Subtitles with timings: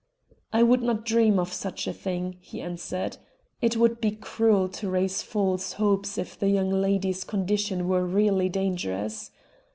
[0.51, 3.17] "I would not dream of such a thing," he answered.
[3.61, 8.49] "It would be cruel to raise false hopes if the young lady's condition were really
[8.49, 9.29] dangerous.